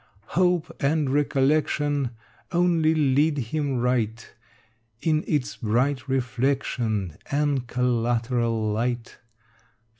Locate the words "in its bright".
5.03-6.07